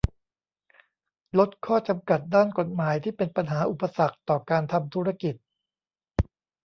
[1.37, 5.35] ลดข้อจำกัดด้านกฎหมายที่เป็นปัญหาอุปสรรคต่อการทำธุรกิจ